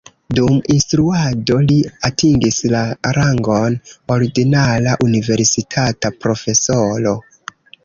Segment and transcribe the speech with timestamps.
[0.37, 1.75] Dum instruado li
[2.09, 2.81] atingis la
[3.19, 3.77] rangon
[4.17, 7.17] ordinara universitata profesoro.